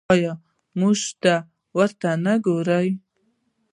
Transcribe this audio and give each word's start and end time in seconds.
آیا 0.13 0.33
موږ 0.79 0.97
ورته 1.77 2.09
نه 2.25 2.33
ګورو؟ 2.45 2.81